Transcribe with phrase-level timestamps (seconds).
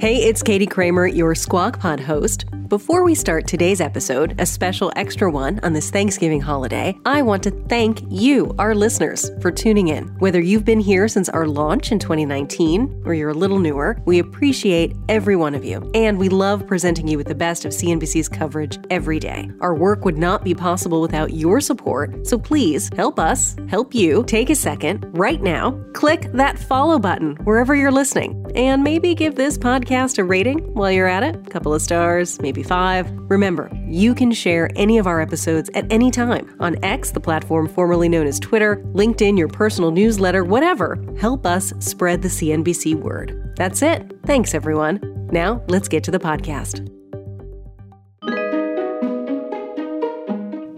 [0.00, 2.46] Hey, it's Katie Kramer, your Squawk Pod host.
[2.70, 7.42] Before we start today's episode, a special extra one on this Thanksgiving holiday, I want
[7.42, 10.06] to thank you, our listeners, for tuning in.
[10.20, 14.20] Whether you've been here since our launch in 2019 or you're a little newer, we
[14.20, 18.28] appreciate every one of you, and we love presenting you with the best of CNBC's
[18.28, 19.50] coverage every day.
[19.60, 24.22] Our work would not be possible without your support, so please help us help you.
[24.28, 29.34] Take a second right now, click that follow button wherever you're listening, and maybe give
[29.34, 31.34] this podcast a rating while you're at it.
[31.34, 33.10] A couple of stars, maybe five.
[33.30, 37.68] Remember, you can share any of our episodes at any time on X, the platform
[37.68, 41.02] formerly known as Twitter, LinkedIn, your personal newsletter, whatever.
[41.18, 43.54] Help us spread the CNBC word.
[43.56, 44.10] That's it.
[44.26, 45.00] Thanks, everyone.
[45.32, 46.86] Now, let's get to the podcast.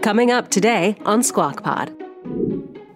[0.03, 1.95] Coming up today on Squawk Pod.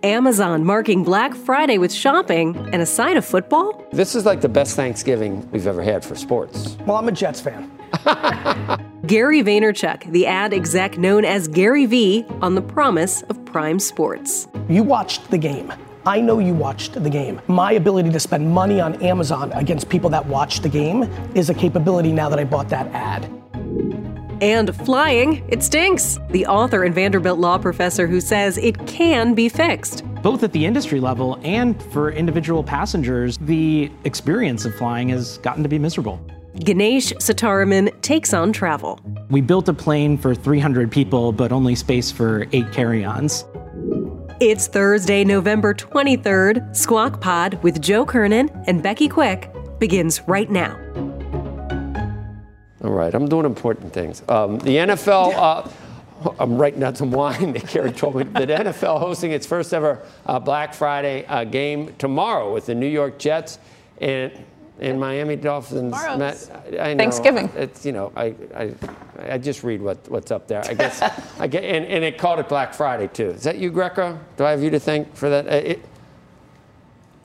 [0.04, 3.86] Amazon marking Black Friday with shopping and a side of football?
[3.92, 6.78] This is like the best Thanksgiving we've ever had for sports.
[6.86, 7.77] Well, I'm a Jets fan.
[9.08, 14.48] Gary Vaynerchuk, the ad exec known as Gary Vee, on the promise of Prime Sports.
[14.68, 15.72] You watched the game.
[16.06, 17.42] I know you watched the game.
[17.48, 21.04] My ability to spend money on Amazon against people that watch the game
[21.36, 23.30] is a capability now that I bought that ad.
[24.42, 26.20] And flying, it stinks.
[26.30, 30.04] The author and Vanderbilt law professor who says it can be fixed.
[30.22, 35.64] Both at the industry level and for individual passengers, the experience of flying has gotten
[35.64, 36.22] to be miserable.
[36.60, 39.00] Ganesh Sitaraman takes on travel.
[39.30, 43.46] We built a plane for 300 people, but only space for eight carry ons.
[44.40, 46.76] It's Thursday, November 23rd.
[46.76, 50.76] Squawk Pod with Joe Kernen and Becky Quick begins right now.
[52.84, 54.24] All right, I'm doing important things.
[54.28, 55.34] Um, the NFL.
[56.18, 58.24] Uh, I'm writing down some wine that Gary told me.
[58.24, 62.88] The NFL hosting its first ever uh, Black Friday uh, game tomorrow with the New
[62.88, 63.60] York Jets
[64.02, 64.32] and
[64.80, 65.94] and Miami Dolphins.
[65.94, 66.50] Tomorrow's
[66.80, 67.50] I know, Thanksgiving.
[67.56, 68.74] It's you know I, I
[69.30, 70.64] I just read what what's up there.
[70.66, 71.02] I guess
[71.40, 73.30] I get and, and it called it Black Friday too.
[73.30, 74.20] Is that you, Greco?
[74.38, 75.48] Do I have you to thank for that?
[75.48, 75.86] Uh, It,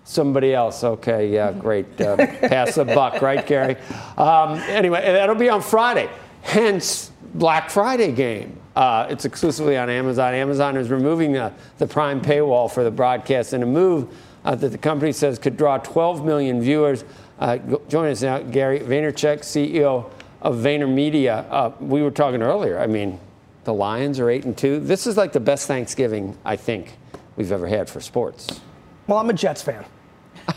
[0.05, 0.83] Somebody else.
[0.83, 2.01] Okay, yeah, great.
[2.01, 3.77] Uh, pass the buck, right, Gary?
[4.17, 6.11] Um, anyway, that'll be on Friday.
[6.43, 8.59] Hence, Black Friday game.
[8.75, 10.35] Uh, it's exclusively on Amazon.
[10.35, 14.09] Amazon is removing the, the Prime paywall for the broadcast in a move
[14.45, 17.05] uh, that the company says could draw 12 million viewers.
[17.39, 17.59] Uh,
[17.89, 20.11] join us now, Gary Vaynerchuk, CEO
[20.41, 21.47] of VaynerMedia.
[21.51, 22.79] Uh, we were talking earlier.
[22.79, 23.19] I mean,
[23.65, 24.81] the Lions are eight and two.
[24.81, 26.97] This is like the best Thanksgiving I think
[27.37, 28.61] we've ever had for sports.
[29.07, 29.85] Well, I'm a Jets fan.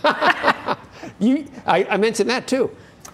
[1.19, 2.71] You, I, I mentioned that too.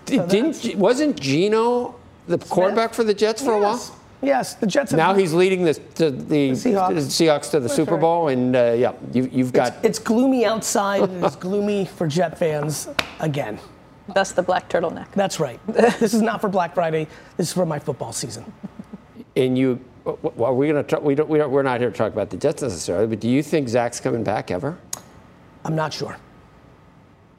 [0.07, 1.95] So didn't wasn't Geno
[2.27, 3.79] the quarterback for the Jets for a while?
[4.21, 4.51] Yes.
[4.51, 4.91] Yes, the Jets.
[4.91, 6.89] Have Now he's leading the the, the, Seahawks.
[6.95, 8.01] the Seahawks to the That's Super right.
[8.01, 11.01] Bowl, and uh, yeah, you, you've got It's gloomy outside.
[11.01, 12.87] and it's gloomy for Jet fans
[13.19, 13.59] again.
[14.13, 15.11] That's the black turtleneck.
[15.13, 15.59] That's right.
[15.67, 17.07] this is not for Black Friday.
[17.37, 18.51] This is for my football season.
[19.35, 19.79] and you.
[20.03, 22.37] Well, we're gonna talk, we don't, we don't, we're not here to talk about the
[22.37, 24.77] Jets necessarily, but do you think Zach's coming back ever?
[25.63, 26.17] I'm not sure.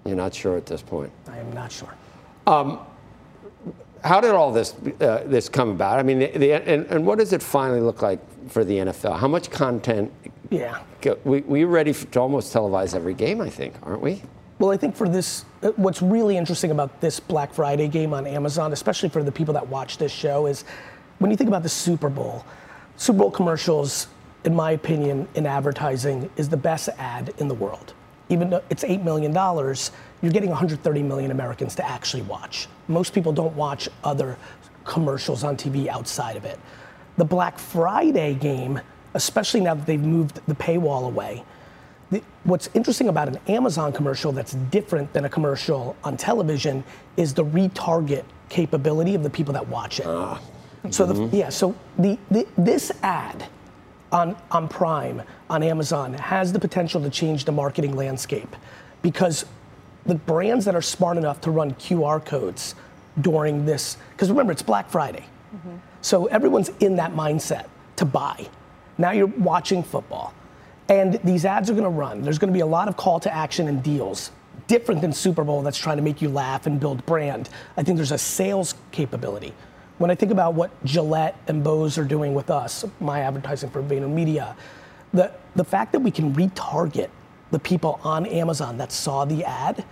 [0.06, 1.10] You're not sure at this point.
[1.28, 1.92] I am not sure.
[4.05, 5.99] How did all this uh, this come about?
[5.99, 8.21] I mean, the, the, and, and what does it finally look like
[8.51, 9.19] for the NFL?
[9.19, 10.13] How much content?
[10.51, 10.83] Yeah.
[11.25, 14.23] We, we're ready to almost televise every game, I think, aren't we?
[14.59, 18.27] Well, I think for this, uh, what's really interesting about this Black Friday game on
[18.27, 20.65] Amazon, especially for the people that watch this show, is
[21.19, 22.45] when you think about the Super Bowl,
[22.97, 24.09] Super Bowl commercials,
[24.45, 27.95] in my opinion, in advertising, is the best ad in the world.
[28.32, 29.30] Even though it's $8 million,
[30.22, 32.66] you're getting 130 million Americans to actually watch.
[32.89, 34.39] Most people don't watch other
[34.84, 36.59] commercials on TV outside of it.
[37.18, 38.80] The Black Friday game,
[39.12, 41.45] especially now that they've moved the paywall away,
[42.10, 46.83] the, what's interesting about an Amazon commercial that's different than a commercial on television
[47.18, 50.07] is the retarget capability of the people that watch it.
[50.07, 50.41] Ah.
[50.91, 51.36] So the, mm-hmm.
[51.36, 53.47] yeah, so the, the this ad
[54.12, 58.54] on on Prime on Amazon has the potential to change the marketing landscape
[59.00, 59.44] because
[60.06, 62.74] the brands that are smart enough to run QR codes
[63.20, 65.24] during this because remember it's Black Friday.
[65.54, 65.76] Mm-hmm.
[66.03, 67.66] So everyone's in that mindset
[67.97, 68.48] to buy.
[68.98, 70.34] Now you're watching football.
[70.88, 72.22] And these ads are going to run.
[72.22, 74.30] There's going to be a lot of call to action and deals,
[74.66, 77.48] different than Super Bowl that's trying to make you laugh and build brand.
[77.76, 79.54] I think there's a sales capability.
[80.03, 83.84] When I think about what Gillette and Bose are doing with us, my advertising for
[83.84, 84.57] VaynerMedia,
[85.15, 87.09] the, the fact that we can retarget
[87.53, 89.84] the people on Amazon that saw the ad,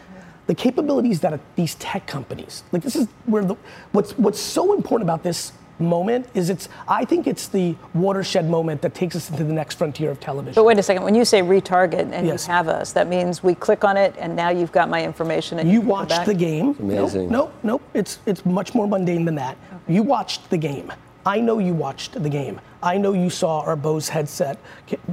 [0.48, 3.54] the capabilities that these tech companies, like this is where the,
[3.92, 8.82] what's, what's so important about this moment is it's I think it's the watershed moment
[8.82, 10.54] that takes us into the next frontier of television.
[10.54, 12.46] But wait a second, when you say retarget and Yes.
[12.46, 15.58] you have us, that means we click on it and now you've got my information
[15.58, 16.26] and You can go watched back?
[16.26, 16.76] the game.
[16.78, 17.30] amazing.
[17.30, 17.82] Nope, nope, nope.
[17.94, 19.56] It's it's much more mundane than that.
[19.88, 20.92] You watched the game.
[21.26, 22.60] I know you watched the game.
[22.82, 24.58] I know you saw our Bose headset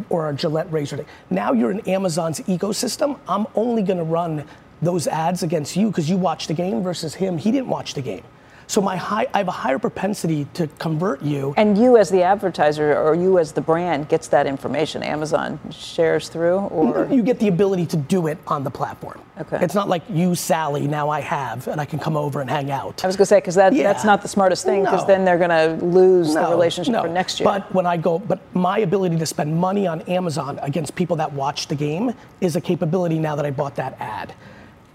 [0.10, 1.06] or our Gillette razor.
[1.30, 3.19] Now you're in Amazon's ecosystem.
[3.28, 4.46] I'm only going to run
[4.81, 7.38] those ads against you because you watched the game versus him.
[7.38, 8.24] He didn't watch the game.
[8.69, 11.54] So my high, I have a higher propensity to convert you.
[11.56, 15.04] And you as the advertiser or you as the brand gets that information.
[15.04, 19.22] Amazon shares through or you get the ability to do it on the platform.
[19.40, 19.60] Okay.
[19.62, 22.69] It's not like you, Sally, now I have, and I can come over and hang
[22.69, 23.04] out.
[23.04, 23.84] I was going to say because that, Yeah.
[23.84, 25.08] that's not the smartest thing because No.
[25.08, 25.50] then they're going
[25.80, 27.04] to lose the relationship no.
[27.04, 27.46] for next year.
[27.46, 31.31] But when I go, but my ability to spend money on Amazon against people that
[31.31, 34.34] watch the game is a capability now that I bought that ad.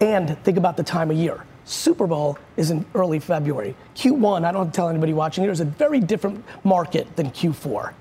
[0.01, 1.45] And think about the time of year.
[1.65, 3.75] Super Bowl is in early February.
[3.95, 7.31] Q1, I don't have to tell anybody watching here, is a very different market than
[7.31, 7.93] Q4.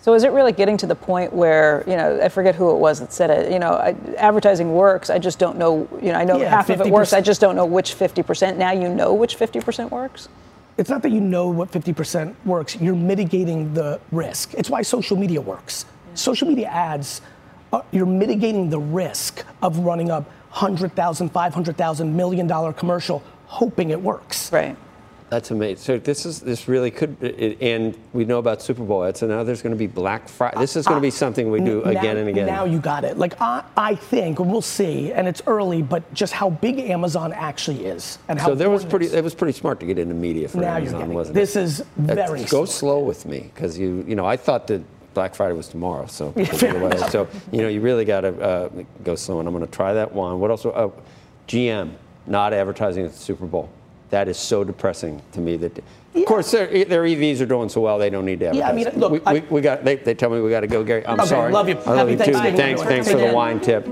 [0.00, 2.78] So is it really getting to the point where you know I forget who it
[2.78, 3.50] was that said it?
[3.50, 5.08] You know, I, advertising works.
[5.08, 5.88] I just don't know.
[6.02, 7.14] You know, I know Yeah, half of it works.
[7.14, 8.58] I just don't know which 50%.
[8.58, 10.28] Now you know which 50% works.
[10.76, 14.54] It's not that you know what 50% works, you're mitigating the risk.
[14.54, 15.86] It's why social media works.
[16.14, 17.22] Social media ads,
[17.72, 24.00] uh, you're mitigating the risk of running a $100,000, $500,000, million dollar commercial hoping it
[24.00, 24.52] works.
[24.52, 24.76] Right.
[25.30, 25.78] That's amazing.
[25.78, 29.18] So this is this really could, it, and we know about Super Bowl ads.
[29.20, 30.58] So now there's going to be Black Friday.
[30.60, 32.46] This is going to be ah, something we do N- again and again.
[32.46, 33.16] Now you got it.
[33.18, 37.86] Like I, I think, we'll see, and it's early, but just how big Amazon actually
[37.86, 39.06] is, and how so there was pretty.
[39.06, 39.14] it is.
[39.14, 41.40] It was pretty smart to get into media for Now you're Amazon, getting wasn't it?
[41.40, 42.68] This is That's- very Go smart.
[42.68, 44.82] slow with me, because you, you know, I thought that
[45.14, 46.06] Black Friday was tomorrow.
[46.06, 48.68] So, Yeah, so you know, you really got to uh,
[49.04, 49.38] go slow.
[49.38, 50.40] And I'm going to try that one.
[50.40, 50.66] What else?
[50.66, 50.90] Uh,
[51.48, 51.92] GM
[52.26, 53.70] not advertising at the Super Bowl.
[54.10, 55.56] That is so depressing to me.
[55.56, 55.78] That,
[56.14, 58.60] of course, their, their EVs are doing so well, they don't need to advertise.
[58.60, 58.92] Yeah, I advertise.
[58.94, 59.84] mean, look, we, I- we, we got.
[59.84, 61.06] They, they tell me we got to go, Gary.
[61.06, 61.52] I'm Okay, sorry.
[61.52, 61.76] love you.
[61.78, 62.24] I love Happy you too.
[62.32, 63.86] Thanksgiving, Thanks, thanks for the wine tip.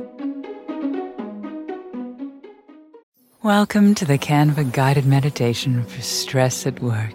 [3.42, 7.12] Welcome to the Canva guided meditation for stress at work.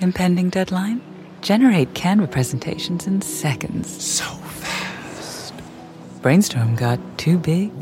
[0.00, 1.00] Impending deadline?
[1.42, 4.02] Generate Canva presentations in seconds.
[4.02, 5.54] So fast.
[6.22, 7.72] Brainstorm got too big?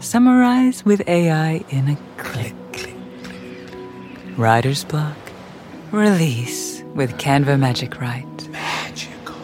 [0.00, 2.54] Summarize with AI in a click.
[4.36, 5.16] Writer's block?
[5.92, 8.48] Release with Canva Magic Write.
[8.48, 9.36] Magical.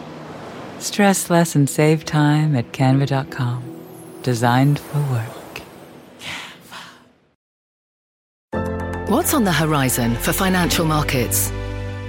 [0.79, 3.63] Stress less and save time at canva.com.
[4.23, 5.39] Designed for work.
[9.09, 11.51] What's on the horizon for financial markets?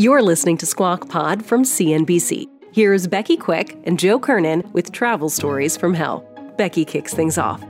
[0.00, 2.48] You're listening to Squawk Pod from CNBC.
[2.72, 6.26] Here's Becky Quick and Joe Kernen with travel stories from hell.
[6.56, 7.62] Becky kicks things off.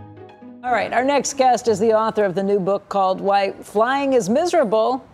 [0.62, 4.12] All right, our next guest is the author of the new book called Why Flying
[4.12, 5.04] is Miserable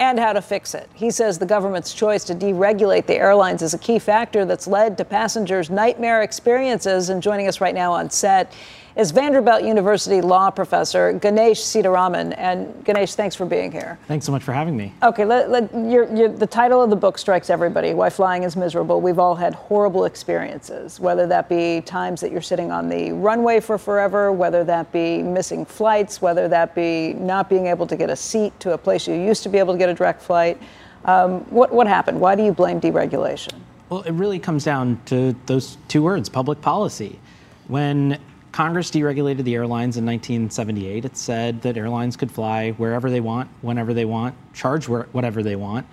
[0.00, 0.90] and How to Fix It.
[0.94, 4.98] He says the government's choice to deregulate the airlines is a key factor that's led
[4.98, 7.08] to passengers' nightmare experiences.
[7.08, 8.52] And joining us right now on set
[8.98, 12.34] is Vanderbilt University law professor Ganesh Sitaraman.
[12.36, 13.96] And Ganesh, thanks for being here.
[14.08, 14.92] Thanks so much for having me.
[15.04, 17.94] Okay, let, let, you're, you're, the title of the book strikes everybody.
[17.94, 19.00] Why flying is miserable.
[19.00, 23.60] We've all had horrible experiences, whether that be times that you're sitting on the runway
[23.60, 28.10] for forever, whether that be missing flights, whether that be not being able to get
[28.10, 30.60] a seat to a place you used to be able to get a direct flight.
[31.04, 32.20] Um, what, what happened?
[32.20, 33.60] Why do you blame deregulation?
[33.90, 37.20] Well, it really comes down to those two words public policy.
[37.68, 38.18] When
[38.58, 43.48] Congress deregulated the airlines in 1978, it said that airlines could fly wherever they want,
[43.60, 45.86] whenever they want, charge whatever they want.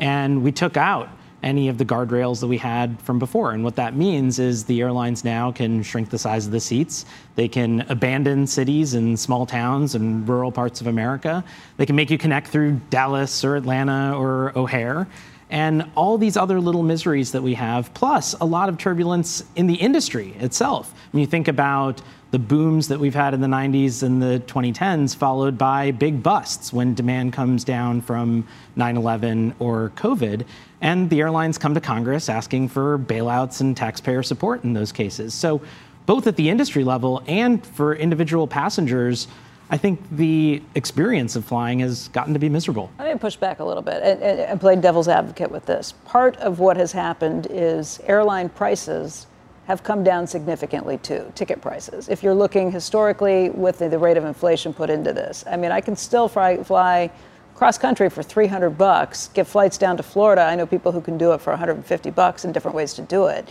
[0.00, 1.10] And we took out
[1.44, 3.52] any of the guardrails that we had from before.
[3.52, 7.06] And what that means is the airlines now can shrink the size of the seats.
[7.36, 11.44] They can abandon cities and small towns and rural parts of America.
[11.76, 15.06] They can make you connect through Dallas or Atlanta or O'Hare.
[15.50, 19.66] And all these other little miseries that we have, plus a lot of turbulence in
[19.66, 20.92] the industry itself.
[21.12, 25.16] When you think about the booms that we've had in the 90s and the 2010s,
[25.16, 30.44] followed by big busts when demand comes down from 9 11 or COVID.
[30.80, 35.32] And the airlines come to Congress asking for bailouts and taxpayer support in those cases.
[35.34, 35.62] So,
[36.06, 39.28] both at the industry level and for individual passengers,
[39.70, 42.90] I think the experience of flying has gotten to be miserable.
[42.98, 45.92] Me push back a little bit and, and, and play devil's advocate with this.
[46.06, 49.26] Part of what has happened is airline prices
[49.66, 52.08] have come down significantly too, ticket prices.
[52.08, 55.70] If you're looking historically with the, the rate of inflation put into this, I mean,
[55.70, 57.10] I can still fly, fly
[57.54, 60.42] cross country for 300 bucks, get flights down to Florida.
[60.42, 63.26] I know people who can do it for 150 bucks and different ways to do
[63.26, 63.46] it.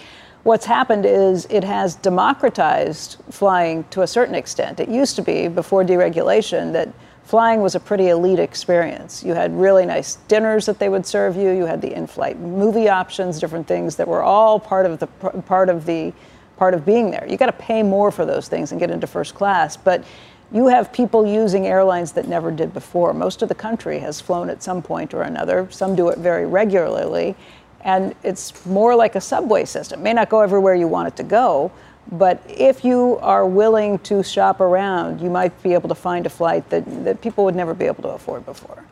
[0.47, 4.79] What's happened is it has democratized flying to a certain extent.
[4.79, 6.87] It used to be before deregulation that
[7.25, 9.25] flying was a pretty elite experience.
[9.25, 11.49] You had really nice dinners that they would serve you.
[11.49, 15.67] You had the in-flight movie options, different things that were all part of the part
[15.67, 16.13] of the
[16.55, 17.27] part of being there.
[17.29, 20.05] You got to pay more for those things and get into first class, but
[20.53, 23.13] you have people using airlines that never did before.
[23.13, 25.67] Most of the country has flown at some point or another.
[25.71, 27.35] Some do it very regularly,
[27.81, 29.99] and it's more like a subway system.
[29.99, 31.71] It may not go everywhere you want it to go,
[32.11, 36.29] but if you are willing to shop around, you might be able to find a
[36.29, 38.83] flight that, that people would never be able to afford before.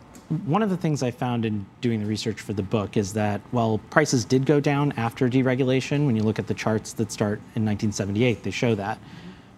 [0.46, 3.42] One of the things I found in doing the research for the book is that
[3.52, 7.38] while prices did go down after deregulation, when you look at the charts that start
[7.56, 8.98] in 1978, they show that.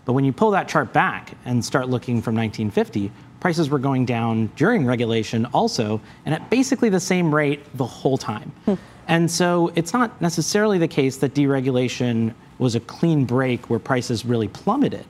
[0.04, 4.06] But when you pull that chart back and start looking from 1950, prices were going
[4.06, 8.52] down during regulation also, and at basically the same rate the whole time.
[8.66, 8.76] Hmm.
[9.08, 14.26] And so it's not necessarily the case that deregulation was a clean break where prices
[14.26, 15.06] really plummeted.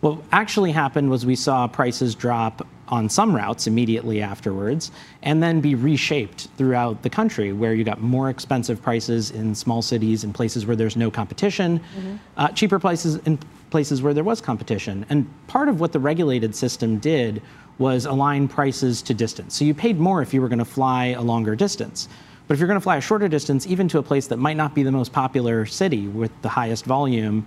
[0.00, 4.90] What actually happened was we saw prices drop on some routes immediately afterwards
[5.22, 9.82] and then be reshaped throughout the country where you got more expensive prices in small
[9.82, 12.16] cities and places where there's no competition, mm-hmm.
[12.36, 13.38] uh, cheaper prices in
[13.70, 15.06] places where there was competition.
[15.08, 17.42] And part of what the regulated system did
[17.78, 19.54] was align prices to distance.
[19.54, 22.08] So you paid more if you were going to fly a longer distance.
[22.50, 24.56] But if you're going to fly a shorter distance, even to a place that might
[24.56, 27.46] not be the most popular city with the highest volume,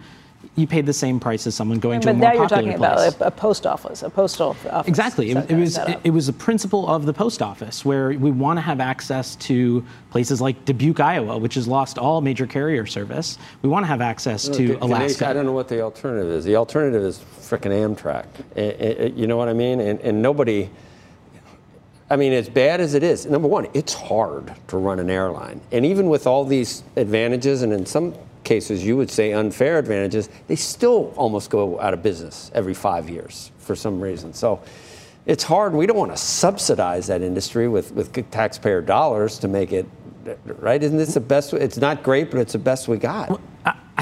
[0.56, 2.50] you paid the same price as someone going to a more popular place.
[2.50, 4.88] But now you're talking about a, a, post office, a postal office.
[4.88, 5.32] Exactly.
[5.32, 8.56] It, it was it, it, was a principle of the post office where we want
[8.56, 13.38] to have access to places like Dubuque, Iowa, which has lost all major carrier service.
[13.62, 15.28] We want to have access no, to Alaska.
[15.28, 16.46] I don't know what the alternative is.
[16.46, 18.28] The alternative is fricking Amtrak.
[18.56, 19.82] It, you know what I mean?
[19.82, 20.70] And, and nobody.
[22.14, 25.60] I mean, as bad as it is, number one, it's hard to run an airline.
[25.72, 30.30] And even with all these advantages, and in some cases you would say unfair advantages,
[30.48, 34.32] they still almost go out of business every five years for some reason.
[34.32, 34.62] So
[35.26, 35.74] it's hard.
[35.74, 39.88] We don't want to subsidize that industry with, with taxpayer dollars to make it
[40.46, 40.84] right.
[40.84, 41.52] Isn't this the best?
[41.54, 43.42] It's not great, but it's the best we got.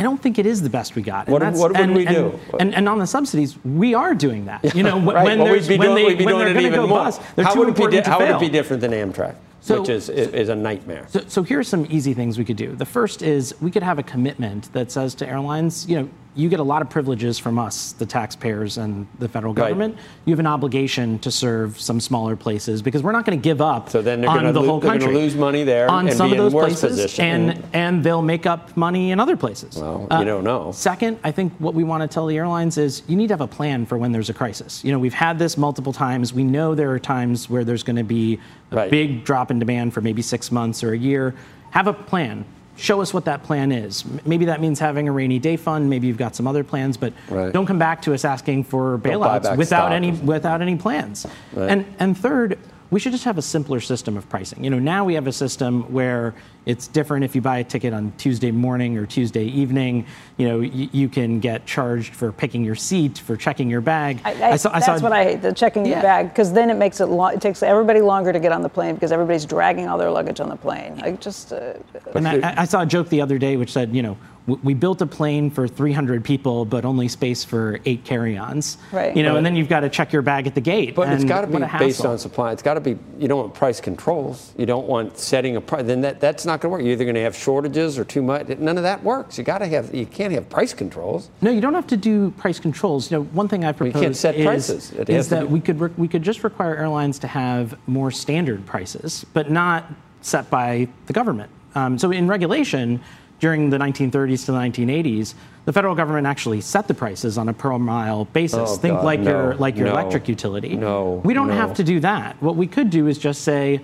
[0.02, 1.28] Don't think it is the best we got.
[1.28, 2.40] what, what would and, we do?
[2.54, 4.74] And, and, and, on the subsidies, we are doing that.
[4.76, 5.24] You know, right.
[5.26, 7.00] when, well, when, doing, they, when they're going to go more.
[7.00, 9.36] bust, how too would important di- to How would it be different than Amtrak?
[9.64, 11.06] So, which is, is a nightmare.
[11.10, 12.76] So, so here are some easy things we could do.
[12.76, 16.48] The first is we could have a commitment that says to airlines, you know, you
[16.48, 19.96] get a lot of privileges from us, the taxpayers and the federal government.
[19.96, 20.04] Right.
[20.26, 23.60] You have an obligation to serve some smaller places because we're not going to give
[23.60, 25.00] up so then they're on the lo- whole country.
[25.00, 27.26] They're going to lose money there on and some be of those worse places, position.
[27.26, 29.76] and and they'll make up money in other places.
[29.76, 30.72] Well, uh, don't know.
[30.72, 33.42] Second, I think what we want to tell the airlines is you need to have
[33.42, 34.84] a plan for when there's a crisis.
[34.86, 36.34] You know, we've had this multiple times.
[36.34, 38.40] We know there are times where there's going to be
[38.72, 38.92] a right.
[38.92, 41.36] big drop in demand for maybe six months or a year.
[41.72, 44.04] Have a plan show us what that plan is.
[44.26, 45.90] Maybe that means having a rainy day fund.
[45.90, 47.54] Maybe you've got some other plans, but right.
[47.54, 51.26] don't come back to us asking for bailouts without any without any plans.
[51.54, 51.70] Right.
[51.70, 52.58] And and third,
[52.92, 54.64] we should just have a simpler system of pricing.
[54.64, 57.94] You know, now we have a system where it's different if you buy a ticket
[57.94, 60.06] on Tuesday morning or Tuesday evening.
[60.36, 64.20] You know, y- you can get charged for picking your seat, for checking your bag.
[64.26, 65.94] I, I, I saw, that's saw, what I hate, the checking yeah.
[65.94, 68.62] your bag, because then it makes it lo- it takes everybody longer to get on
[68.62, 71.00] the plane because everybody's dragging all their luggage on the plane.
[71.02, 71.54] I just.
[71.54, 71.76] Uh,
[72.14, 74.18] and I, I saw a joke the other day which said, you know,
[74.48, 78.78] we built a plane for 300 people, but only space for eight carry-ons.
[78.92, 79.16] Right.
[79.16, 79.38] You know, right.
[79.38, 80.96] and then you've got to check your bag at the gate.
[80.96, 82.52] But it's got to be based on supply.
[82.52, 82.98] It's got to be.
[83.20, 84.54] You don't want price controls.
[84.58, 85.86] You don't want setting a price.
[85.86, 86.82] Then that, that's not going to work.
[86.82, 88.48] You're either going to have shortages or too much.
[88.48, 89.38] None of that works.
[89.38, 89.94] You got to have.
[89.94, 91.30] You can't have price controls.
[91.42, 93.12] No, you don't have to do price controls.
[93.12, 94.92] You know, one thing I propose well, can't set is, prices.
[94.92, 99.26] is that we could re- we could just require airlines to have more standard prices,
[99.34, 99.86] but not
[100.22, 101.52] set by the government.
[101.76, 103.02] Um, so in regulation
[103.42, 105.34] during the 1930s to the 1980s,
[105.66, 108.70] the federal government actually set the prices on a per mile basis.
[108.72, 110.78] Oh, Think God, like no, your like your no, electric utility.
[110.78, 111.56] No, we don't no.
[111.56, 112.42] have to do that.
[112.42, 113.82] What we could do is just say,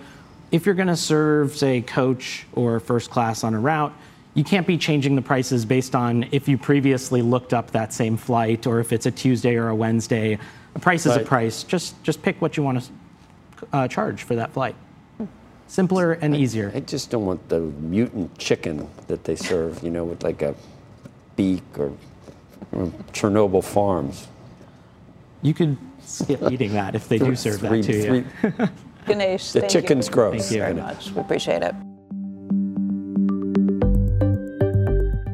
[0.51, 3.93] if you're going to serve, say, coach or first class on a route,
[4.35, 8.15] you can't be changing the prices based on if you previously looked up that same
[8.15, 10.37] flight or if it's a Tuesday or a Wednesday.
[10.75, 11.63] A price is a price.
[11.63, 14.75] Just just pick what you want to uh, charge for that flight.
[15.67, 16.71] Simpler and easier.
[16.73, 20.55] I just don't want the mutant chicken that they serve, you know, with like a
[21.35, 21.91] beak or,
[22.71, 24.27] or Chernobyl Farms.
[25.41, 28.23] You could skip eating that if they do serve Three- that to you.
[28.41, 28.67] three-
[29.07, 30.13] Ganesh, The chicken's you.
[30.13, 30.41] gross.
[30.41, 30.57] Thank you.
[30.59, 31.11] very much.
[31.11, 31.75] We appreciate it.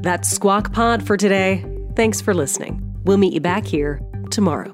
[0.03, 1.65] That's Squawk Pod for today.
[1.95, 2.81] Thanks for listening.
[3.05, 4.73] We'll meet you back here tomorrow.